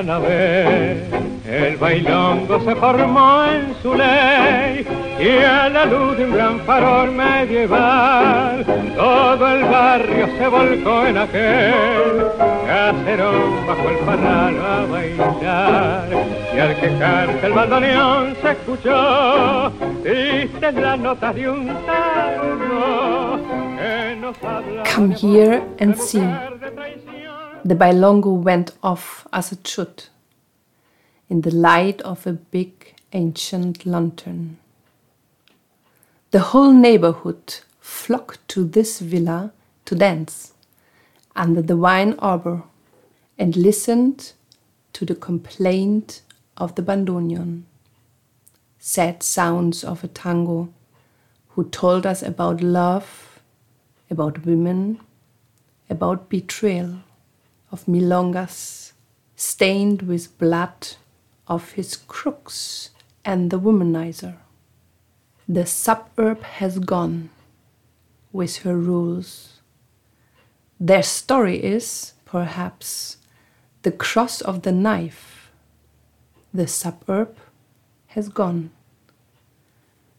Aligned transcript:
una 0.00 0.18
vez. 0.18 0.98
El 1.46 1.76
bailongo 1.76 2.60
se 2.60 2.74
formó 2.76 3.44
en 3.44 3.74
su 3.82 3.94
ley 3.94 4.86
y 5.18 5.44
a 5.44 5.68
la 5.68 5.84
luz 5.84 6.16
de 6.16 6.24
un 6.24 6.32
gran 6.32 6.60
farol 6.60 7.10
medieval 7.10 8.64
todo 8.96 9.48
el 9.48 9.64
barrio 9.64 10.28
se 10.38 10.46
volcó 10.46 11.06
en 11.06 11.18
aquel 11.18 12.26
caserón 12.66 13.66
bajo 13.66 13.88
el 13.88 13.96
parral 13.98 14.56
a 14.60 14.86
bailar 14.86 16.08
y 16.54 16.58
al 16.58 16.76
quejarse 16.80 17.46
el 17.46 17.52
bandoneón 17.52 18.36
se 18.40 18.50
escuchó 18.52 19.72
triste 20.04 20.72
la 20.72 20.96
nota 20.96 21.32
de 21.32 21.50
un 21.50 21.66
tango 21.84 23.38
que 23.76 24.16
nos 24.20 24.36
habla 24.44 24.82
Come 24.94 25.14
here 25.14 25.62
and 25.80 25.96
see. 25.96 26.49
The 27.62 27.74
bailongo 27.74 28.32
went 28.32 28.72
off 28.82 29.26
as 29.32 29.52
it 29.52 29.66
should, 29.66 30.04
in 31.28 31.42
the 31.42 31.54
light 31.54 32.00
of 32.02 32.26
a 32.26 32.32
big 32.32 32.94
ancient 33.12 33.84
lantern. 33.84 34.56
The 36.30 36.40
whole 36.40 36.72
neighborhood 36.72 37.60
flocked 37.80 38.48
to 38.48 38.64
this 38.64 39.00
villa 39.00 39.52
to 39.84 39.94
dance 39.94 40.54
under 41.36 41.60
the 41.60 41.76
vine 41.76 42.14
arbor 42.18 42.62
and 43.38 43.54
listened 43.56 44.32
to 44.94 45.04
the 45.04 45.14
complaint 45.14 46.22
of 46.56 46.74
the 46.76 46.82
bandoneon. 46.82 47.64
Sad 48.78 49.22
sounds 49.22 49.84
of 49.84 50.02
a 50.02 50.08
tango 50.08 50.72
who 51.50 51.64
told 51.64 52.06
us 52.06 52.22
about 52.22 52.62
love, 52.62 53.40
about 54.10 54.46
women, 54.46 54.98
about 55.90 56.30
betrayal, 56.30 57.00
of 57.70 57.86
milongas 57.86 58.92
stained 59.36 60.02
with 60.02 60.36
blood 60.38 60.96
of 61.46 61.72
his 61.72 61.96
crooks 61.96 62.90
and 63.24 63.50
the 63.50 63.58
womanizer. 63.58 64.36
The 65.48 65.66
suburb 65.66 66.42
has 66.42 66.78
gone 66.78 67.30
with 68.32 68.58
her 68.58 68.76
rules. 68.76 69.60
Their 70.78 71.02
story 71.02 71.62
is, 71.62 72.14
perhaps, 72.24 73.16
the 73.82 73.92
cross 73.92 74.40
of 74.40 74.62
the 74.62 74.72
knife. 74.72 75.50
The 76.54 76.66
suburb 76.66 77.36
has 78.08 78.28
gone. 78.28 78.70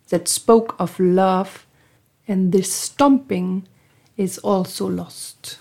That 0.09 0.27
spoke 0.27 0.75
of 0.77 0.99
love, 0.99 1.65
and 2.27 2.51
this 2.51 2.73
stomping 2.73 3.67
is 4.17 4.37
also 4.39 4.87
lost. 4.87 5.59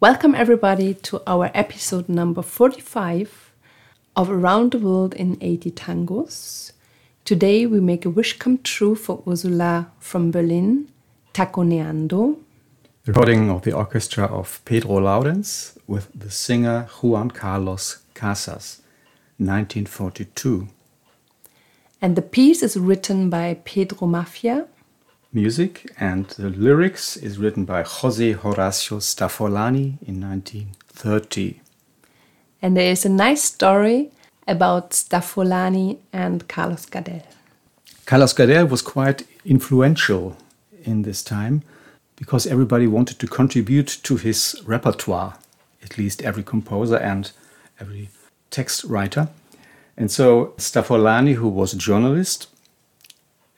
Welcome, 0.00 0.34
everybody, 0.34 0.94
to 0.94 1.22
our 1.26 1.50
episode 1.52 2.08
number 2.08 2.40
45 2.40 3.52
of 4.16 4.30
Around 4.30 4.72
the 4.72 4.78
World 4.78 5.12
in 5.12 5.36
80 5.42 5.72
Tangos. 5.72 6.72
Today, 7.26 7.66
we 7.66 7.80
make 7.80 8.06
a 8.06 8.08
wish 8.08 8.38
come 8.38 8.56
true 8.62 8.94
for 8.94 9.22
Ursula 9.28 9.92
from 9.98 10.30
Berlin, 10.30 10.88
Taconeando. 11.34 12.38
Recording 13.04 13.50
of 13.50 13.60
the 13.60 13.74
orchestra 13.74 14.24
of 14.24 14.64
Pedro 14.64 15.00
Laurenz 15.00 15.76
with 15.86 16.08
the 16.18 16.30
singer 16.30 16.88
Juan 17.02 17.30
Carlos 17.30 17.98
Casas, 18.14 18.80
1942. 19.36 20.66
And 22.00 22.16
the 22.16 22.22
piece 22.22 22.62
is 22.62 22.78
written 22.78 23.28
by 23.28 23.60
Pedro 23.66 24.08
Maffia. 24.08 24.66
Music 25.32 25.88
and 26.00 26.26
the 26.30 26.50
lyrics 26.50 27.16
is 27.16 27.38
written 27.38 27.64
by 27.64 27.84
Jose 27.84 28.34
Horacio 28.34 28.98
Staffolani 28.98 30.02
in 30.02 30.20
1930. 30.20 31.60
And 32.60 32.76
there 32.76 32.90
is 32.90 33.04
a 33.04 33.08
nice 33.08 33.44
story 33.44 34.10
about 34.48 34.90
Staffolani 34.90 35.98
and 36.12 36.48
Carlos 36.48 36.84
Gardel. 36.86 37.22
Carlos 38.06 38.32
Gardel 38.32 38.68
was 38.68 38.82
quite 38.82 39.24
influential 39.44 40.36
in 40.82 41.02
this 41.02 41.22
time 41.22 41.62
because 42.16 42.44
everybody 42.48 42.88
wanted 42.88 43.20
to 43.20 43.28
contribute 43.28 44.00
to 44.02 44.16
his 44.16 44.60
repertoire, 44.66 45.38
at 45.84 45.96
least 45.96 46.22
every 46.22 46.42
composer 46.42 46.96
and 46.96 47.30
every 47.78 48.08
text 48.50 48.82
writer. 48.82 49.28
And 49.96 50.10
so 50.10 50.54
Staffolani, 50.56 51.34
who 51.34 51.48
was 51.48 51.72
a 51.72 51.78
journalist, 51.78 52.48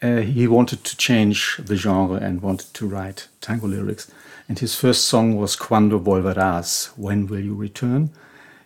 uh, 0.02 0.16
he 0.16 0.48
wanted 0.48 0.82
to 0.82 0.96
change 0.96 1.58
the 1.58 1.76
genre 1.76 2.16
and 2.16 2.42
wanted 2.42 2.74
to 2.74 2.86
write 2.86 3.28
tango 3.40 3.68
lyrics. 3.68 4.10
And 4.48 4.58
his 4.58 4.74
first 4.74 5.04
song 5.04 5.36
was 5.36 5.54
Cuando 5.54 5.98
Volverás, 5.98 6.86
When 6.98 7.28
Will 7.28 7.40
You 7.40 7.54
Return? 7.54 8.10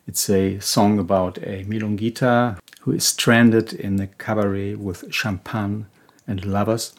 It's 0.06 0.30
a 0.30 0.58
song 0.60 0.98
about 0.98 1.36
a 1.38 1.64
milonguita 1.64 2.58
who 2.80 2.92
is 2.92 3.06
stranded 3.06 3.74
in 3.74 4.00
a 4.00 4.06
cabaret 4.06 4.76
with 4.76 5.12
champagne 5.12 5.86
and 6.26 6.44
lovers, 6.44 6.94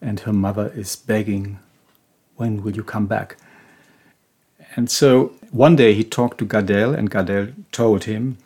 and 0.00 0.20
her 0.20 0.32
mother 0.32 0.72
is 0.74 0.96
begging, 0.96 1.58
When 2.36 2.62
will 2.62 2.74
you 2.74 2.82
come 2.82 3.06
back? 3.06 3.36
And 4.74 4.90
so 4.90 5.32
one 5.50 5.76
day 5.76 5.92
he 5.92 6.04
talked 6.04 6.38
to 6.38 6.46
Gardel, 6.46 6.96
and 6.96 7.10
Gardel 7.10 7.52
told 7.72 8.04
him, 8.04 8.38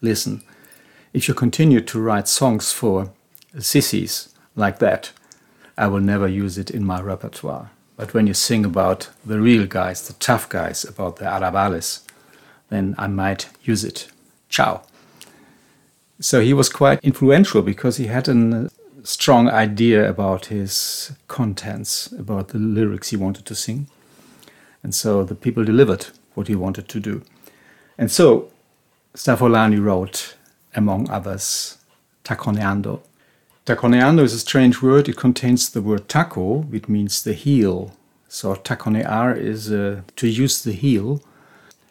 Listen, 0.00 0.42
if 1.12 1.28
you 1.28 1.34
continue 1.34 1.80
to 1.82 2.00
write 2.00 2.28
songs 2.28 2.72
for 2.72 3.10
sissies 3.58 4.34
like 4.58 4.78
that, 4.80 5.12
I 5.76 5.86
will 5.86 6.00
never 6.00 6.26
use 6.26 6.58
it 6.58 6.70
in 6.70 6.84
my 6.84 7.00
repertoire. 7.00 7.70
But 7.96 8.12
when 8.12 8.26
you 8.26 8.34
sing 8.34 8.64
about 8.64 9.08
the 9.24 9.40
real 9.40 9.66
guys, 9.66 10.06
the 10.06 10.14
tough 10.14 10.48
guys, 10.48 10.84
about 10.84 11.16
the 11.16 11.24
Arrabales, 11.24 12.02
then 12.68 12.94
I 12.98 13.06
might 13.06 13.48
use 13.62 13.84
it. 13.84 14.08
Ciao. 14.48 14.82
So 16.20 16.40
he 16.40 16.52
was 16.52 16.68
quite 16.68 16.98
influential 17.02 17.62
because 17.62 17.96
he 17.96 18.06
had 18.06 18.28
a 18.28 18.70
strong 19.04 19.48
idea 19.48 20.08
about 20.08 20.46
his 20.46 21.12
contents, 21.28 22.12
about 22.12 22.48
the 22.48 22.58
lyrics 22.58 23.10
he 23.10 23.16
wanted 23.16 23.46
to 23.46 23.54
sing. 23.54 23.86
And 24.82 24.94
so 24.94 25.24
the 25.24 25.34
people 25.34 25.64
delivered 25.64 26.06
what 26.34 26.48
he 26.48 26.54
wanted 26.54 26.88
to 26.88 27.00
do. 27.00 27.22
And 27.96 28.10
so 28.10 28.50
Staffolani 29.14 29.82
wrote, 29.82 30.34
among 30.74 31.08
others, 31.10 31.78
Taconeando. 32.24 33.00
Taconeando 33.68 34.22
is 34.22 34.32
a 34.32 34.38
strange 34.38 34.80
word. 34.80 35.10
It 35.10 35.18
contains 35.18 35.68
the 35.68 35.82
word 35.82 36.08
taco, 36.08 36.62
which 36.70 36.88
means 36.88 37.22
the 37.22 37.34
heel. 37.34 37.92
So 38.26 38.54
taconear 38.54 39.36
is 39.36 39.70
uh, 39.70 40.00
to 40.16 40.26
use 40.26 40.62
the 40.62 40.72
heel. 40.72 41.20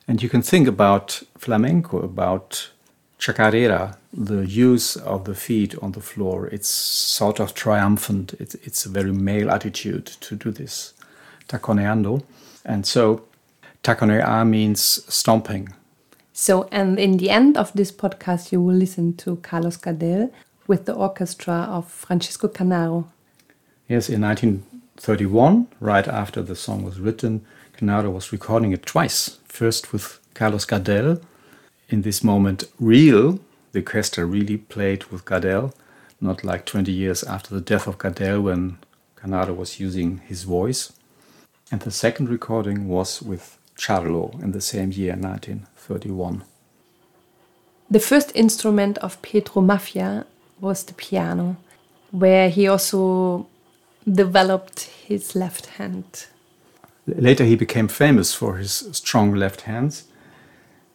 And 0.07 0.23
you 0.23 0.27
can 0.27 0.41
think 0.41 0.67
about 0.67 1.21
flamenco, 1.37 1.99
about 1.99 2.71
chacarera, 3.19 3.95
the 4.11 4.47
use 4.47 4.95
of 4.95 5.25
the 5.25 5.35
feet 5.35 5.77
on 5.77 5.91
the 5.91 6.01
floor. 6.01 6.47
It's 6.47 6.67
sort 6.67 7.39
of 7.39 7.53
triumphant. 7.53 8.33
It's, 8.39 8.55
it's 8.55 8.87
a 8.87 8.89
very 8.89 9.11
male 9.11 9.51
attitude 9.51 10.07
to 10.07 10.35
do 10.35 10.49
this, 10.49 10.95
taconeando. 11.47 12.23
And 12.65 12.87
so 12.87 13.21
taconear 13.83 14.49
means 14.49 14.81
stomping. 15.13 15.75
So, 16.33 16.67
and 16.71 16.99
in 16.99 17.17
the 17.17 17.29
end 17.29 17.55
of 17.55 17.71
this 17.73 17.91
podcast, 17.91 18.51
you 18.51 18.61
will 18.61 18.75
listen 18.75 19.15
to 19.17 19.35
Carlos 19.37 19.77
Gardel 19.77 20.31
with 20.67 20.85
the 20.85 20.93
orchestra 20.93 21.67
of 21.69 21.89
Francisco 21.89 22.47
Canaro. 22.47 23.05
Yes, 23.87 24.09
in 24.09 24.21
1931, 24.21 25.67
right 25.79 26.07
after 26.07 26.41
the 26.41 26.55
song 26.55 26.83
was 26.83 26.99
written, 26.99 27.45
Canaro 27.77 28.11
was 28.11 28.31
recording 28.31 28.73
it 28.73 28.85
twice. 28.85 29.39
First 29.45 29.93
with 29.93 30.19
Carlos 30.33 30.65
Gardel. 30.65 31.21
In 31.89 32.01
this 32.01 32.23
moment, 32.23 32.65
real, 32.79 33.39
the 33.71 33.79
orchestra 33.79 34.25
really 34.25 34.57
played 34.57 35.05
with 35.05 35.25
Gardel, 35.25 35.73
not 36.19 36.43
like 36.43 36.65
20 36.65 36.91
years 36.91 37.23
after 37.23 37.53
the 37.55 37.61
death 37.61 37.87
of 37.87 37.97
Gardel 37.97 38.43
when 38.43 38.77
Canaro 39.15 39.55
was 39.55 39.79
using 39.79 40.17
his 40.27 40.43
voice. 40.43 40.91
And 41.71 41.81
the 41.81 41.91
second 41.91 42.29
recording 42.29 42.87
was 42.87 43.21
with 43.21 43.57
Charlo 43.77 44.41
in 44.41 44.51
the 44.51 44.61
same 44.61 44.91
year, 44.91 45.13
1931. 45.13 46.43
The 47.89 47.99
first 47.99 48.31
instrument 48.35 48.97
of 48.97 49.21
Pedro 49.21 49.61
Maffia 49.61 50.25
was 50.59 50.83
the 50.83 50.93
piano, 50.93 51.57
where 52.11 52.49
he 52.49 52.67
also 52.67 53.47
developed 54.11 54.81
his 55.05 55.35
left 55.35 55.65
hand. 55.77 56.27
Later, 57.05 57.45
he 57.45 57.55
became 57.55 57.87
famous 57.87 58.33
for 58.33 58.57
his 58.57 58.89
strong 58.91 59.33
left 59.33 59.61
hands. 59.61 60.05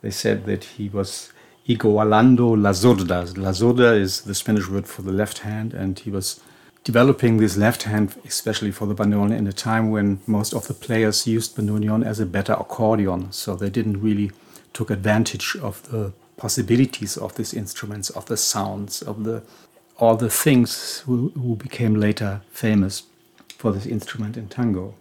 They 0.02 0.10
said 0.10 0.44
that 0.46 0.64
he 0.64 0.88
was 0.88 1.32
igualando 1.66 2.60
la 2.60 2.72
zurda. 2.72 3.36
La 3.36 3.52
zurda 3.52 3.98
is 3.98 4.22
the 4.22 4.34
Spanish 4.34 4.68
word 4.68 4.86
for 4.86 5.02
the 5.02 5.12
left 5.12 5.38
hand, 5.38 5.72
and 5.72 5.98
he 5.98 6.10
was 6.10 6.40
developing 6.84 7.36
this 7.36 7.56
left 7.56 7.84
hand, 7.84 8.14
especially 8.26 8.72
for 8.72 8.86
the 8.86 8.94
bandoneon, 8.94 9.36
in 9.36 9.46
a 9.46 9.52
time 9.52 9.90
when 9.90 10.20
most 10.26 10.52
of 10.52 10.66
the 10.66 10.74
players 10.74 11.26
used 11.26 11.56
bandoneon 11.56 12.04
as 12.04 12.18
a 12.18 12.26
better 12.26 12.54
accordion. 12.54 13.30
So 13.30 13.54
they 13.54 13.70
didn't 13.70 14.02
really 14.02 14.32
took 14.72 14.90
advantage 14.90 15.56
of 15.62 15.82
the 15.90 16.12
possibilities 16.36 17.16
of 17.16 17.34
these 17.36 17.54
instruments, 17.54 18.10
of 18.10 18.26
the 18.26 18.36
sounds, 18.36 19.02
of 19.02 19.24
the 19.24 19.42
all 19.98 20.16
the 20.16 20.30
things 20.30 21.00
who, 21.06 21.28
who 21.30 21.54
became 21.54 21.94
later 21.94 22.40
famous 22.50 23.04
for 23.56 23.72
this 23.72 23.86
instrument 23.86 24.36
in 24.36 24.48
tango. 24.48 24.94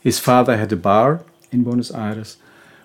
His 0.00 0.18
father 0.18 0.56
had 0.56 0.72
a 0.72 0.76
bar 0.76 1.22
in 1.50 1.64
Buenos 1.64 1.90
Aires 1.90 2.38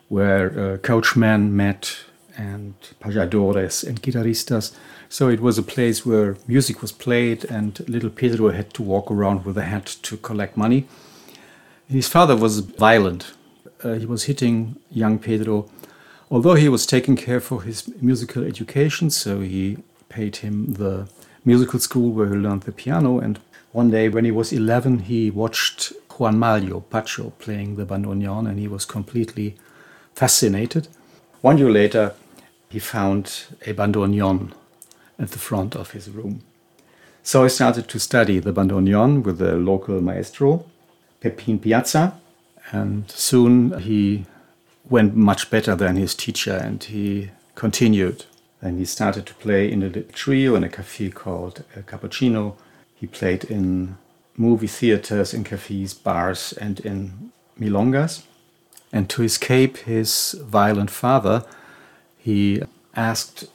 where 0.10 0.74
uh, 0.74 0.78
coachmen 0.78 1.56
met 1.56 1.98
and 2.38 2.74
payadores 3.02 3.88
and 3.88 4.02
guitarristas. 4.02 4.76
So 5.10 5.30
it 5.30 5.40
was 5.40 5.58
a 5.58 5.64
place 5.64 6.06
where 6.06 6.38
music 6.48 6.82
was 6.82 6.92
played, 6.92 7.46
and 7.46 7.80
little 7.88 8.10
Pedro 8.10 8.52
had 8.52 8.74
to 8.76 8.84
walk 8.84 9.10
around 9.10 9.46
with 9.46 9.58
a 9.58 9.64
hat 9.64 9.98
to 10.04 10.18
collect 10.18 10.58
money. 10.58 10.86
His 11.88 12.08
father 12.08 12.36
was 12.36 12.60
violent. 12.60 13.34
Uh, 13.84 13.94
he 13.94 14.06
was 14.06 14.26
hitting 14.26 14.76
young 14.92 15.18
Pedro, 15.18 15.70
although 16.30 16.56
he 16.56 16.70
was 16.70 16.86
taking 16.86 17.16
care 17.16 17.40
for 17.40 17.64
his 17.64 17.88
musical 18.02 18.44
education. 18.44 19.10
So 19.10 19.42
he 19.42 19.78
paid 20.10 20.38
him 20.38 20.74
the 20.74 21.08
musical 21.46 21.80
school 21.80 22.12
where 22.12 22.30
he 22.30 22.36
learned 22.36 22.64
the 22.64 22.72
piano. 22.72 23.20
And 23.20 23.40
one 23.72 23.92
day, 23.92 24.10
when 24.10 24.26
he 24.26 24.32
was 24.32 24.52
11, 24.52 25.00
he 25.00 25.32
watched 25.32 25.94
Juan 26.18 26.38
Maglio 26.38 26.84
Pacho 26.90 27.32
playing 27.38 27.76
the 27.76 27.86
bandoneon, 27.86 28.50
and 28.50 28.60
he 28.60 28.68
was 28.68 28.86
completely 28.86 29.56
fascinated. 30.14 30.88
One 31.42 31.58
year 31.58 31.72
later, 31.72 32.14
he 32.70 32.80
found 32.80 33.46
a 33.66 33.74
bandoneon 33.74 34.52
at 35.20 35.32
the 35.32 35.40
front 35.40 35.76
of 35.76 35.92
his 35.92 36.10
room. 36.10 36.42
So 37.24 37.44
I 37.44 37.48
started 37.48 37.88
to 37.90 38.00
study 38.00 38.40
the 38.40 38.54
bandoneon 38.54 39.24
with 39.24 39.38
the 39.38 39.56
local 39.56 40.02
maestro, 40.02 40.66
Pepin 41.22 41.60
Piazza, 41.60 42.20
and 42.72 43.10
soon 43.12 43.80
he 43.80 44.26
went 44.90 45.16
much 45.16 45.50
better 45.50 45.76
than 45.76 45.96
his 45.96 46.16
teacher 46.16 46.56
and 46.56 46.84
he 46.84 47.32
continued. 47.56 48.26
And 48.62 48.80
he 48.80 48.86
started 48.86 49.26
to 49.28 49.34
play 49.36 49.72
in 49.72 49.84
a 49.84 49.88
little 49.88 50.12
trio 50.14 50.56
in 50.56 50.64
a 50.64 50.70
cafe 50.70 51.10
called 51.10 51.64
Cappuccino. 51.86 52.56
He 52.96 53.08
played 53.08 53.44
in 53.44 53.98
movie 54.36 54.68
theaters, 54.68 55.34
in 55.34 55.44
cafes, 55.44 55.94
bars, 55.94 56.54
and 56.54 56.80
in 56.80 57.32
milongas. 57.60 58.24
And 58.92 59.10
to 59.10 59.24
escape 59.24 59.78
his 59.78 60.36
violent 60.42 60.90
father, 60.90 61.46
he 62.18 62.64
asked 62.96 63.46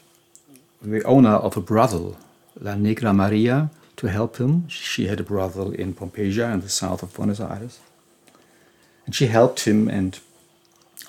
the 0.81 1.03
owner 1.05 1.35
of 1.35 1.57
a 1.57 1.61
brothel, 1.61 2.17
La 2.61 2.75
Negra 2.75 3.13
Maria, 3.13 3.71
to 3.97 4.09
help 4.09 4.37
him. 4.37 4.69
She 4.69 5.07
had 5.07 5.21
a 5.21 5.25
brothel 5.25 5.73
in 5.73 5.95
Pompeya 5.95 6.53
in 6.53 6.61
the 6.61 6.69
south 6.69 7.03
of 7.03 7.15
Buenos 7.15 7.41
Aires. 7.41 7.81
And 9.07 9.15
she 9.15 9.27
helped 9.27 9.65
him 9.65 9.89
and 9.89 10.19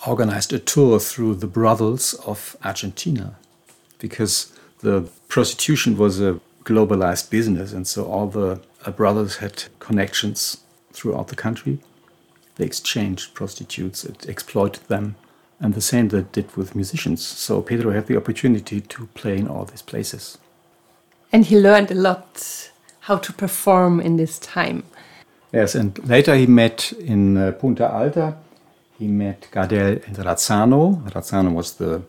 organized 0.07 0.53
a 0.53 0.59
tour 0.59 0.99
through 0.99 1.35
the 1.35 1.47
brothels 1.47 2.13
of 2.25 2.55
Argentina 2.63 3.35
because 3.99 4.51
the 4.79 5.07
prostitution 5.27 5.97
was 5.97 6.19
a 6.19 6.39
globalized 6.65 7.29
business, 7.29 7.73
and 7.73 7.87
so 7.87 8.05
all 8.05 8.27
the 8.27 8.59
uh, 8.85 8.91
brothers 8.91 9.37
had 9.37 9.63
connections 9.79 10.57
throughout 10.91 11.27
the 11.29 11.35
country. 11.35 11.79
They 12.55 12.65
exchanged 12.65 13.33
prostitutes, 13.33 14.03
it 14.05 14.27
exploited 14.27 14.83
them, 14.87 15.15
and 15.59 15.73
the 15.73 15.81
same 15.81 16.09
they 16.09 16.25
did 16.31 16.55
with 16.55 16.75
musicians. 16.75 17.25
So 17.25 17.61
Pedro 17.61 17.91
had 17.91 18.07
the 18.07 18.17
opportunity 18.17 18.81
to 18.81 19.07
play 19.13 19.37
in 19.37 19.47
all 19.47 19.65
these 19.65 19.81
places. 19.81 20.37
And 21.31 21.45
he 21.45 21.59
learned 21.59 21.91
a 21.91 21.95
lot 21.95 22.69
how 23.01 23.17
to 23.17 23.33
perform 23.33 23.99
in 23.99 24.17
this 24.17 24.37
time. 24.39 24.83
Yes, 25.51 25.75
and 25.75 25.97
later 26.07 26.35
he 26.35 26.47
met 26.47 26.91
in 26.93 27.37
uh, 27.37 27.51
Punta 27.51 27.91
Alta, 27.91 28.35
he 29.03 29.09
met 29.09 29.49
Gardel 29.51 30.01
and 30.07 30.15
Razzano. 30.15 31.01
Razzano 31.11 31.53
was 31.53 31.73
the 31.73 32.01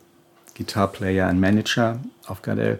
guitar 0.53 0.87
player 0.87 1.23
and 1.23 1.41
manager 1.41 1.99
of 2.29 2.41
Gardel. 2.41 2.79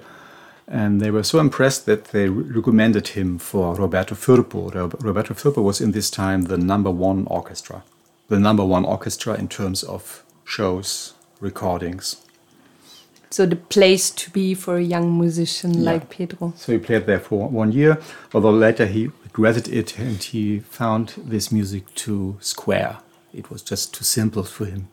And 0.68 1.02
they 1.02 1.12
were 1.12 1.24
so 1.24 1.40
impressed 1.40 1.86
that 1.86 2.06
they 2.06 2.28
recommended 2.30 3.10
him 3.10 3.38
for 3.38 3.76
Roberto 3.76 4.16
Firpo. 4.16 4.72
Roberto 5.04 5.34
Firpo 5.34 5.62
was 5.62 5.82
in 5.82 5.92
this 5.92 6.10
time 6.10 6.44
the 6.44 6.58
number 6.58 6.90
one 6.90 7.28
orchestra, 7.28 7.84
the 8.30 8.40
number 8.40 8.66
one 8.66 8.86
orchestra 8.86 9.36
in 9.36 9.48
terms 9.48 9.84
of 9.84 10.24
shows, 10.46 11.14
recordings. 11.40 12.26
So 13.30 13.46
the 13.46 13.58
place 13.58 14.10
to 14.12 14.32
be 14.32 14.54
for 14.54 14.78
a 14.78 14.84
young 14.84 15.20
musician 15.20 15.74
yeah. 15.74 15.92
like 15.92 16.10
Pedro. 16.10 16.54
So 16.56 16.72
he 16.72 16.78
played 16.78 17.06
there 17.06 17.20
for 17.20 17.50
one 17.50 17.74
year, 17.74 18.00
although 18.34 18.52
later 18.52 18.86
he 18.86 19.12
regretted 19.24 19.68
it 19.68 20.00
and 20.00 20.24
he 20.24 20.60
found 20.60 21.14
this 21.18 21.52
music 21.52 21.94
too 21.96 22.38
square. 22.40 22.98
It 23.36 23.50
was 23.50 23.62
just 23.62 23.94
too 23.94 24.06
simple 24.06 24.44
for 24.44 24.66
him 24.66 24.88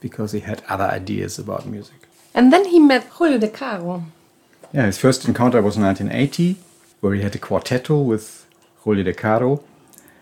because 0.00 0.30
he 0.32 0.40
had 0.40 0.62
other 0.68 0.84
ideas 0.84 1.38
about 1.38 1.66
music. 1.66 2.08
And 2.32 2.52
then 2.52 2.66
he 2.66 2.78
met 2.78 3.04
Julio 3.04 3.38
De 3.38 3.48
Caro. 3.48 4.04
Yeah, 4.72 4.86
his 4.86 4.98
first 4.98 5.26
encounter 5.26 5.60
was 5.60 5.76
in 5.76 5.82
1980, 5.82 6.56
where 7.00 7.14
he 7.14 7.22
had 7.22 7.34
a 7.34 7.38
quartetto 7.38 8.04
with 8.04 8.46
Julio 8.82 9.02
De 9.02 9.12
Caro, 9.12 9.62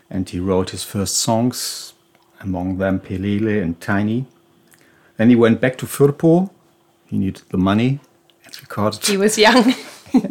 and 0.09 0.29
he 0.29 0.41
wrote 0.41 0.71
his 0.71 0.83
first 0.83 1.17
songs, 1.17 1.93
among 2.41 2.79
them 2.79 3.01
Pelele 3.01 3.63
and 3.63 3.81
Tiny. 3.81 4.25
Then 5.19 5.29
he 5.29 5.37
went 5.37 5.61
back 5.61 5.77
to 5.79 5.87
Firpo. 5.87 6.51
He 7.07 7.19
needed 7.19 7.43
the 7.51 7.59
money 7.59 8.01
and 8.45 8.61
recorded. 8.63 9.07
He 9.07 9.17
was 9.17 9.37
young. 9.37 9.75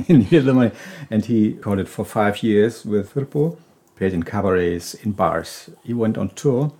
he 0.07 0.13
needed 0.13 0.45
the 0.45 0.53
money. 0.53 0.71
And 1.09 1.25
he 1.25 1.53
recorded 1.53 1.87
for 1.95 2.03
five 2.03 2.41
years 2.41 2.83
with 2.83 3.13
Firpo, 3.13 3.57
played 3.95 4.13
in 4.13 4.23
cabarets, 4.23 4.95
in 4.95 5.11
bars. 5.11 5.69
He 5.83 5.93
went 5.93 6.17
on 6.17 6.29
tour. 6.29 6.73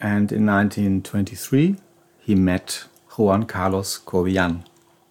And 0.00 0.32
in 0.32 0.46
1923, 0.46 1.76
he 2.20 2.34
met 2.34 2.84
Juan 3.16 3.44
Carlos 3.44 3.98
Cobian. 3.98 4.64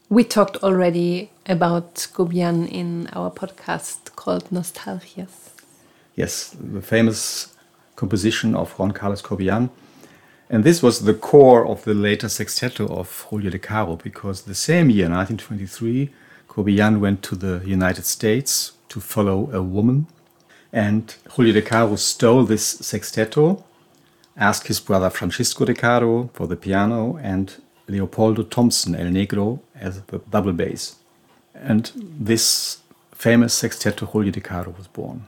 We 0.10 0.24
talked 0.24 0.58
already 0.58 1.32
about 1.48 1.96
Cobian 2.14 2.68
in 2.68 3.10
our 3.14 3.32
podcast 3.32 4.16
called 4.16 4.50
Nostalgias. 4.52 5.52
Yes, 6.16 6.56
the 6.60 6.82
famous 6.82 7.54
composition 7.96 8.56
of 8.56 8.78
Juan 8.78 8.92
Carlos 8.92 9.22
Cobian 9.22 9.70
and 10.50 10.64
this 10.64 10.84
was 10.84 11.02
the 11.02 11.14
core 11.14 11.66
of 11.66 11.84
the 11.86 11.94
later 11.94 12.28
sexteto 12.28 12.88
of 12.88 13.26
Julio 13.30 13.50
De 13.50 13.58
Caro, 13.58 13.96
because 13.96 14.44
the 14.44 14.54
same 14.54 14.90
year, 14.90 15.10
1923, 15.10 16.12
Cobian 16.48 17.00
went 17.00 17.24
to 17.24 17.36
the 17.36 17.64
United 17.66 18.06
States 18.06 18.74
to 18.90 19.00
follow 19.00 19.50
a 19.52 19.62
woman. 19.64 20.06
And 20.72 21.16
Julio 21.32 21.54
De 21.54 21.62
Caro 21.64 21.96
stole 21.96 22.44
this 22.46 22.76
sexteto, 22.82 23.64
asked 24.38 24.68
his 24.68 24.80
brother 24.80 25.10
Francisco 25.10 25.66
De 25.66 25.74
Caro 25.74 26.30
for 26.34 26.48
the 26.48 26.56
piano, 26.56 27.18
and 27.22 27.62
Leopoldo 27.88 28.44
Thompson, 28.44 28.96
El 28.96 29.08
Negro, 29.08 29.60
as 29.76 30.02
the 30.02 30.20
double 30.30 30.54
bass. 30.54 30.96
And 31.54 31.92
this 31.96 32.80
famous 33.14 33.54
sexteto, 33.54 34.08
Julio 34.08 34.32
De 34.32 34.42
Caro, 34.42 34.74
was 34.78 34.88
born 34.88 35.26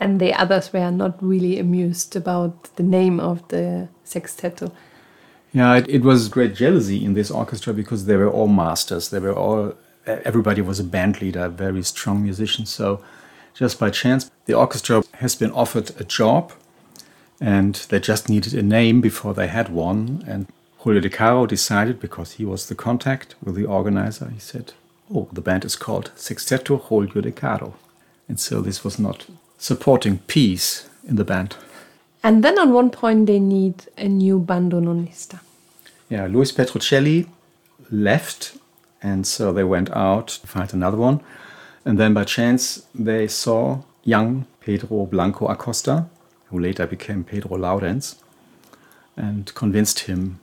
and 0.00 0.20
the 0.20 0.34
others 0.34 0.72
were 0.72 0.90
not 0.90 1.22
really 1.22 1.58
amused 1.58 2.14
about 2.14 2.64
the 2.76 2.82
name 2.82 3.18
of 3.20 3.46
the 3.48 3.88
sexteto. 4.04 4.70
Yeah, 5.52 5.76
it, 5.76 5.88
it, 5.88 6.02
was 6.02 6.28
great 6.28 6.54
jealousy 6.54 7.04
in 7.04 7.14
this 7.14 7.30
orchestra 7.30 7.72
because 7.72 8.04
they 8.04 8.16
were 8.16 8.30
all 8.30 8.48
masters. 8.48 9.10
They 9.10 9.20
were 9.20 9.34
all, 9.34 9.74
everybody 10.04 10.60
was 10.60 10.80
a 10.80 10.84
band 10.84 11.22
leader, 11.22 11.48
very 11.48 11.82
strong 11.84 12.22
musicians. 12.22 12.70
So, 12.70 13.02
just 13.54 13.78
by 13.78 13.90
chance, 13.90 14.30
the 14.46 14.54
orchestra 14.54 15.04
has 15.14 15.36
been 15.36 15.52
offered 15.52 15.92
a 16.00 16.04
job 16.04 16.52
and 17.44 17.74
they 17.90 18.00
just 18.00 18.30
needed 18.30 18.54
a 18.54 18.62
name 18.62 19.02
before 19.02 19.34
they 19.34 19.48
had 19.48 19.68
one. 19.68 20.24
And 20.26 20.46
Julio 20.78 21.00
De 21.02 21.10
Caro 21.10 21.44
decided, 21.44 22.00
because 22.00 22.32
he 22.32 22.44
was 22.46 22.68
the 22.68 22.74
contact 22.74 23.34
with 23.44 23.54
the 23.54 23.66
organizer, 23.66 24.30
he 24.30 24.40
said, 24.40 24.72
Oh, 25.14 25.28
the 25.30 25.42
band 25.42 25.66
is 25.66 25.76
called 25.76 26.10
Sexteto 26.16 26.78
Julio 26.78 27.20
De 27.20 27.30
Caro. 27.30 27.74
And 28.28 28.40
so 28.40 28.62
this 28.62 28.82
was 28.82 28.98
not 28.98 29.26
supporting 29.58 30.20
peace 30.26 30.88
in 31.06 31.16
the 31.16 31.24
band. 31.24 31.56
And 32.22 32.42
then 32.42 32.58
at 32.58 32.68
one 32.68 32.88
point 32.88 33.26
they 33.26 33.38
need 33.38 33.74
a 33.98 34.08
new 34.08 34.40
bandonista. 34.40 35.40
Yeah, 36.08 36.26
Luis 36.26 36.50
Petruccelli 36.50 37.28
left, 37.90 38.56
and 39.02 39.26
so 39.26 39.52
they 39.52 39.64
went 39.64 39.90
out 39.90 40.28
to 40.28 40.46
find 40.46 40.72
another 40.72 40.96
one. 40.96 41.20
And 41.84 41.98
then 41.98 42.14
by 42.14 42.24
chance 42.24 42.86
they 42.94 43.28
saw 43.28 43.82
young 44.02 44.46
Pedro 44.60 45.04
Blanco 45.04 45.46
Acosta, 45.48 46.06
who 46.54 46.60
later 46.60 46.86
became 46.86 47.24
Pedro 47.24 47.56
Laurenz, 47.56 48.14
and 49.16 49.52
convinced 49.54 50.00
him 50.00 50.38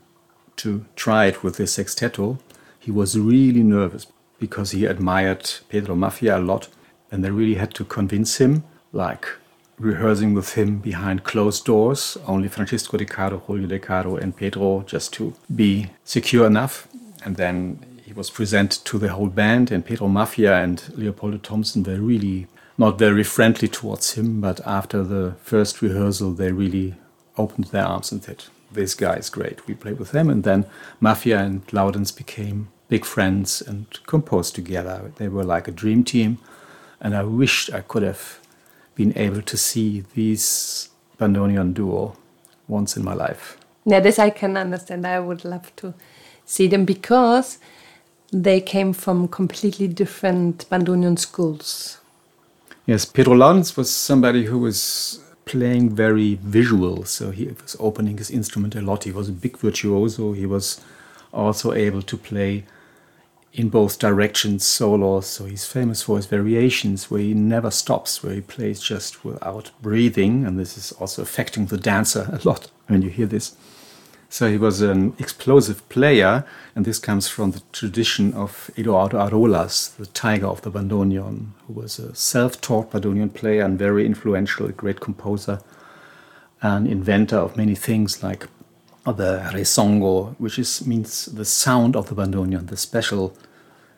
to 0.57 0.83
try 0.97 1.25
it 1.25 1.41
with 1.41 1.55
this 1.55 1.77
sexteto. 1.77 2.37
He 2.77 2.91
was 2.91 3.17
really 3.17 3.63
nervous 3.63 4.07
because 4.37 4.71
he 4.71 4.85
admired 4.85 5.49
Pedro 5.69 5.95
Maffia 5.95 6.35
a 6.35 6.39
lot, 6.39 6.67
and 7.09 7.23
they 7.23 7.31
really 7.31 7.55
had 7.55 7.73
to 7.75 7.85
convince 7.85 8.41
him 8.41 8.65
like 8.91 9.25
rehearsing 9.79 10.33
with 10.33 10.55
him 10.55 10.79
behind 10.79 11.23
closed 11.23 11.63
doors, 11.63 12.17
only 12.27 12.49
Francisco 12.49 12.97
De 12.97 13.05
Caro, 13.05 13.37
Julio 13.39 13.67
De 13.67 13.79
Caro, 13.79 14.17
and 14.17 14.35
Pedro, 14.35 14.83
just 14.85 15.13
to 15.13 15.33
be 15.55 15.91
secure 16.03 16.45
enough. 16.45 16.89
And 17.23 17.37
then 17.37 17.85
he 18.03 18.11
was 18.11 18.29
presented 18.29 18.83
to 18.83 18.99
the 18.99 19.13
whole 19.13 19.29
band, 19.29 19.71
and 19.71 19.85
Pedro 19.85 20.09
Maffia 20.09 20.61
and 20.61 20.83
Leopoldo 20.97 21.37
Thompson 21.37 21.83
were 21.83 22.01
really 22.01 22.47
not 22.81 22.97
very 22.97 23.23
friendly 23.23 23.67
towards 23.67 24.13
him, 24.13 24.41
but 24.41 24.59
after 24.65 25.03
the 25.03 25.35
first 25.43 25.83
rehearsal, 25.83 26.33
they 26.33 26.51
really 26.51 26.95
opened 27.37 27.65
their 27.65 27.85
arms 27.85 28.11
and 28.11 28.23
said, 28.23 28.45
This 28.71 28.95
guy 28.95 29.17
is 29.17 29.29
great. 29.29 29.67
We 29.67 29.75
play 29.75 29.93
with 29.93 30.15
him. 30.15 30.31
And 30.31 30.43
then 30.43 30.65
Maffia 30.99 31.37
and 31.45 31.65
Laurenz 31.67 32.11
became 32.11 32.69
big 32.89 33.05
friends 33.05 33.61
and 33.61 33.85
composed 34.07 34.55
together. 34.55 35.11
They 35.17 35.27
were 35.27 35.43
like 35.43 35.67
a 35.67 35.71
dream 35.71 36.03
team. 36.03 36.39
And 36.99 37.15
I 37.15 37.21
wished 37.23 37.71
I 37.71 37.81
could 37.81 38.01
have 38.01 38.39
been 38.95 39.15
able 39.15 39.43
to 39.43 39.57
see 39.57 40.01
this 40.15 40.89
bandoneon 41.19 41.75
duo 41.75 42.17
once 42.67 42.97
in 42.97 43.03
my 43.03 43.13
life. 43.13 43.57
Yeah, 43.85 43.99
this 43.99 44.17
I 44.17 44.31
can 44.31 44.57
understand. 44.57 45.05
I 45.05 45.19
would 45.19 45.45
love 45.45 45.71
to 45.77 45.93
see 46.45 46.65
them 46.67 46.85
because 46.85 47.59
they 48.33 48.59
came 48.59 48.91
from 48.91 49.27
completely 49.27 49.87
different 49.87 50.67
bandoneon 50.71 51.19
schools. 51.19 52.00
Yes, 52.85 53.05
Pedro 53.05 53.35
Laurenz 53.35 53.77
was 53.77 53.93
somebody 53.93 54.45
who 54.45 54.57
was 54.57 55.19
playing 55.45 55.95
very 55.95 56.35
visual, 56.35 57.05
so 57.05 57.31
he 57.31 57.45
was 57.45 57.75
opening 57.79 58.17
his 58.17 58.31
instrument 58.31 58.75
a 58.75 58.81
lot. 58.81 59.03
He 59.03 59.11
was 59.11 59.29
a 59.29 59.33
big 59.33 59.57
virtuoso. 59.57 60.33
He 60.33 60.45
was 60.45 60.81
also 61.31 61.73
able 61.73 62.01
to 62.01 62.17
play 62.17 62.65
in 63.53 63.69
both 63.69 63.99
directions 63.99 64.65
solos. 64.65 65.27
So 65.27 65.45
he's 65.45 65.65
famous 65.65 66.03
for 66.03 66.17
his 66.17 66.25
variations 66.25 67.11
where 67.11 67.21
he 67.21 67.33
never 67.33 67.69
stops, 67.69 68.23
where 68.23 68.33
he 68.33 68.41
plays 68.41 68.79
just 68.81 69.23
without 69.25 69.71
breathing. 69.81 70.45
And 70.45 70.57
this 70.57 70.77
is 70.77 70.91
also 70.93 71.21
affecting 71.21 71.65
the 71.67 71.77
dancer 71.77 72.29
a 72.43 72.47
lot 72.47 72.71
when 72.87 73.01
you 73.01 73.09
hear 73.09 73.27
this. 73.27 73.55
So 74.31 74.49
he 74.49 74.57
was 74.57 74.79
an 74.79 75.13
explosive 75.19 75.87
player, 75.89 76.45
and 76.73 76.85
this 76.85 76.99
comes 76.99 77.27
from 77.27 77.51
the 77.51 77.61
tradition 77.73 78.33
of 78.33 78.71
Eduardo 78.77 79.17
Arolas, 79.17 79.89
the 79.97 80.05
tiger 80.05 80.47
of 80.47 80.61
the 80.61 80.71
bandoneon, 80.71 81.47
who 81.67 81.73
was 81.73 81.99
a 81.99 82.15
self 82.15 82.61
taught 82.61 82.91
bandoneon 82.91 83.33
player 83.33 83.65
and 83.65 83.77
very 83.77 84.05
influential, 84.05 84.67
a 84.67 84.71
great 84.71 85.01
composer, 85.01 85.59
and 86.61 86.87
inventor 86.87 87.35
of 87.35 87.57
many 87.57 87.75
things 87.75 88.23
like 88.23 88.47
the 89.05 89.51
rezongo, 89.53 90.33
which 90.39 90.57
is, 90.57 90.87
means 90.87 91.25
the 91.25 91.43
sound 91.43 91.97
of 91.97 92.07
the 92.07 92.15
bandoneon, 92.15 92.67
the 92.67 92.77
special 92.77 93.35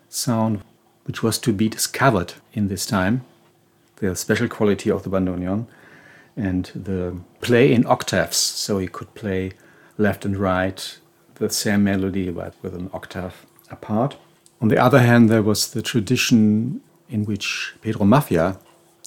sound 0.10 0.63
which 1.06 1.22
was 1.22 1.38
to 1.38 1.54
be 1.54 1.70
discovered 1.70 2.34
in 2.54 2.70
this 2.70 2.88
time, 2.88 3.24
the 3.98 4.16
special 4.16 4.48
quality 4.48 4.90
of 4.90 5.04
the 5.04 5.12
bandoneon, 5.12 5.68
and 6.36 6.72
the 6.74 7.16
play 7.42 7.72
in 7.72 7.86
octaves, 7.86 8.38
so 8.38 8.80
he 8.80 8.88
could 8.88 9.13
play 9.13 9.52
left 9.97 10.25
and 10.25 10.38
right 10.38 11.00
the 11.35 11.50
same 11.50 11.83
melody 11.83 12.29
but 12.29 12.53
with 12.62 12.73
an 12.75 12.89
octave 12.93 13.45
apart. 13.69 14.17
On 14.62 14.69
the 14.69 14.77
other 14.77 15.00
hand, 15.00 15.29
there 15.29 15.41
was 15.41 15.71
the 15.71 15.81
tradition 15.81 16.81
in 17.09 17.25
which 17.25 17.73
Pedro 17.81 18.05
Maffia 18.05 18.57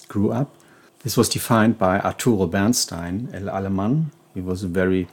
grew 0.07 0.31
up. 0.31 0.55
This 1.03 1.17
was 1.17 1.29
defined 1.29 1.77
by 1.77 1.99
Arturo 1.99 2.47
Bernstein, 2.47 3.29
El 3.33 3.49
Aleman. 3.49 4.11
He 4.33 4.41
was 4.41 4.63
a 4.63 4.67
very 4.67 5.07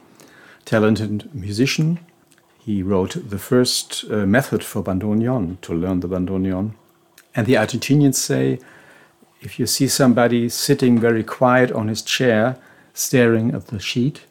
talented 0.65 1.33
musician. 1.33 1.99
He 2.59 2.83
wrote 2.83 3.29
the 3.29 3.37
first 3.37 4.05
uh, 4.09 4.25
method 4.25 4.63
for 4.63 4.83
bandoneon 4.83 5.61
to 5.61 5.73
learn 5.73 5.99
the 5.99 6.07
bandoneon. 6.07 6.73
And 7.35 7.47
the 7.47 7.53
Argentinians 7.55 8.15
say 8.15 8.59
if 9.41 9.59
you 9.59 9.67
see 9.67 9.87
somebody 9.87 10.49
sitting 10.49 10.99
very 10.99 11.23
quiet 11.23 11.71
on 11.71 11.87
his 11.87 12.01
chair, 12.01 12.57
staring 12.93 13.53
at 13.53 13.67
the 13.67 13.79
sheet, 13.79 14.25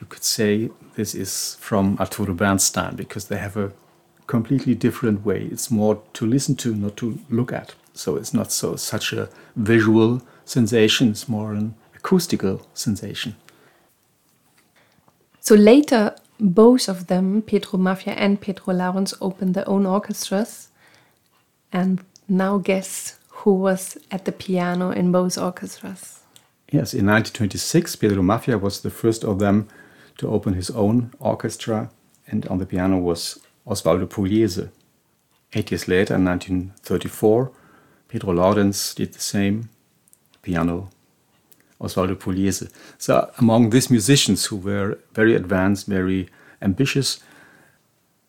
you 0.00 0.06
could 0.06 0.24
say 0.24 0.70
this 0.94 1.14
is 1.14 1.56
from 1.60 1.96
Arturo 1.98 2.34
Bernstein 2.34 2.96
because 2.96 3.28
they 3.28 3.38
have 3.38 3.56
a 3.56 3.72
completely 4.26 4.74
different 4.74 5.24
way. 5.24 5.48
It's 5.50 5.70
more 5.70 6.02
to 6.14 6.26
listen 6.26 6.56
to, 6.56 6.74
not 6.74 6.96
to 6.98 7.18
look 7.30 7.52
at. 7.52 7.74
So 7.94 8.16
it's 8.16 8.34
not 8.34 8.52
so 8.52 8.76
such 8.76 9.12
a 9.12 9.28
visual 9.54 10.22
sensation, 10.44 11.10
it's 11.10 11.28
more 11.28 11.52
an 11.52 11.74
acoustical 11.94 12.66
sensation. 12.74 13.36
So 15.40 15.54
later, 15.54 16.14
both 16.38 16.88
of 16.88 17.06
them, 17.06 17.42
Pedro 17.42 17.78
Maffia 17.78 18.14
and 18.16 18.40
Pedro 18.40 18.74
Laurenz, 18.74 19.14
opened 19.20 19.54
their 19.54 19.68
own 19.68 19.86
orchestras. 19.86 20.68
And 21.72 22.04
now 22.28 22.58
guess 22.58 23.18
who 23.28 23.54
was 23.54 23.96
at 24.10 24.24
the 24.24 24.32
piano 24.32 24.90
in 24.90 25.12
both 25.12 25.38
orchestras? 25.38 26.20
Yes, 26.72 26.92
in 26.92 27.06
1926, 27.06 27.96
Pedro 27.96 28.22
Maffia 28.22 28.60
was 28.60 28.80
the 28.80 28.90
first 28.90 29.24
of 29.24 29.38
them 29.38 29.68
to 30.18 30.28
open 30.28 30.54
his 30.54 30.70
own 30.70 31.12
orchestra, 31.18 31.90
and 32.26 32.46
on 32.46 32.58
the 32.58 32.66
piano 32.66 32.98
was 32.98 33.40
Osvaldo 33.66 34.06
Pugliese. 34.06 34.70
Eight 35.52 35.70
years 35.70 35.88
later, 35.88 36.14
in 36.14 36.24
1934, 36.24 37.50
Pedro 38.08 38.32
Laurenz 38.32 38.94
did 38.94 39.12
the 39.12 39.20
same 39.20 39.68
piano, 40.42 40.90
Osvaldo 41.80 42.14
Pugliese. 42.16 42.70
So, 42.98 43.30
among 43.38 43.70
these 43.70 43.90
musicians 43.90 44.46
who 44.46 44.56
were 44.56 44.98
very 45.12 45.34
advanced, 45.34 45.86
very 45.86 46.28
ambitious, 46.62 47.20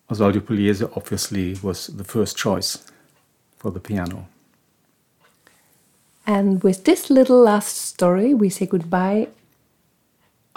Osvaldo 0.09 0.39
Pugliese 0.39 0.89
obviously 0.95 1.55
was 1.61 1.87
the 1.87 2.03
first 2.03 2.37
choice 2.37 2.85
for 3.57 3.71
the 3.71 3.79
piano. 3.79 4.27
And 6.25 6.61
with 6.61 6.83
this 6.83 7.09
little 7.09 7.41
last 7.41 7.77
story, 7.77 8.33
we 8.33 8.49
say 8.49 8.65
goodbye 8.65 9.29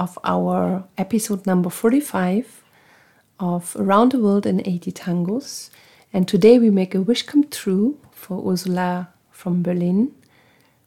of 0.00 0.18
our 0.24 0.82
episode 0.96 1.46
number 1.46 1.68
45 1.68 2.62
of 3.38 3.76
Around 3.78 4.12
the 4.12 4.18
World 4.18 4.46
in 4.46 4.66
80 4.66 4.92
Tangos. 4.92 5.68
And 6.10 6.26
today 6.26 6.58
we 6.58 6.70
make 6.70 6.94
a 6.94 7.02
wish 7.02 7.22
come 7.24 7.44
true 7.44 7.98
for 8.10 8.50
Ursula 8.50 9.10
from 9.30 9.62
Berlin, 9.62 10.12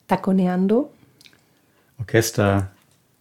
Taconeando. 0.09 0.89
Orchestra 1.99 2.71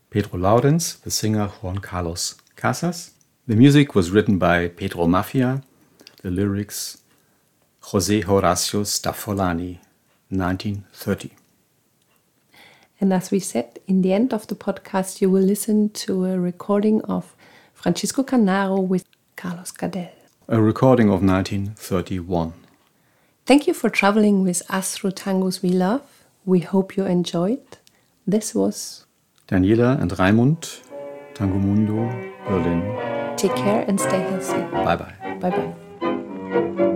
Pedro 0.09 0.39
Laurenz, 0.39 0.99
the 1.03 1.11
singer 1.11 1.49
Juan 1.61 1.77
Carlos 1.79 2.37
Casas. 2.57 3.11
The 3.47 3.55
music 3.55 3.95
was 3.95 4.11
written 4.11 4.39
by 4.39 4.69
Pedro 4.69 5.07
Maffia, 5.07 5.63
the 6.23 6.31
lyrics 6.31 7.03
Jose 7.91 8.23
Horacio 8.23 8.83
Staffolani, 8.87 9.79
1930. 10.31 11.42
And 13.03 13.13
as 13.13 13.33
we 13.33 13.41
said, 13.41 13.81
in 13.89 14.03
the 14.03 14.13
end 14.13 14.33
of 14.33 14.47
the 14.47 14.55
podcast, 14.55 15.21
you 15.21 15.29
will 15.29 15.43
listen 15.43 15.91
to 16.07 16.25
a 16.25 16.39
recording 16.39 17.03
of 17.03 17.35
Francisco 17.75 18.23
Canaro 18.23 18.81
with 18.81 19.05
Carlos 19.35 19.73
Gardel. 19.73 20.13
A 20.47 20.63
recording 20.63 21.09
of 21.09 21.21
1931. 21.21 22.53
Thank 23.45 23.67
you 23.67 23.75
for 23.75 23.91
traveling 23.91 24.45
with 24.45 24.63
us 24.71 24.95
through 24.95 25.11
tangos 25.11 25.63
we 25.63 25.71
love. 25.71 26.03
We 26.45 26.61
hope 26.61 26.97
you 26.97 27.05
enjoyed. 27.05 27.67
This 28.25 28.55
was 28.55 29.05
Daniela 29.49 30.01
and 30.01 30.13
Raimund, 30.13 30.83
Tango 31.35 31.59
Mundo, 31.59 32.09
Berlin. 32.47 33.37
Take 33.37 33.57
care 33.57 33.85
and 33.89 34.01
stay 34.01 34.21
healthy. 34.21 34.63
Bye 34.71 34.95
bye. 34.95 35.39
Bye 35.41 35.51
bye. 35.51 36.89